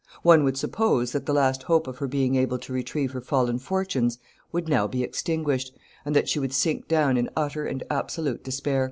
[0.23, 3.59] One would suppose that the last hope of her being able to retrieve her fallen
[3.59, 4.17] fortunes
[4.51, 8.79] would now be extinguished, and that she would sink down in utter and absolute despair.